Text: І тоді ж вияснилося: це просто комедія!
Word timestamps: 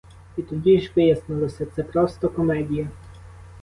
І 0.37 0.41
тоді 0.41 0.79
ж 0.81 0.91
вияснилося: 0.95 1.65
це 1.65 1.83
просто 1.83 2.29
комедія! 2.29 2.89